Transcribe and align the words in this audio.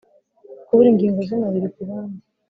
kubura 0.65 0.87
ingigo 0.91 1.19
z’umubiri 1.27 1.67
ku 1.73 1.81
bandi, 1.89 2.21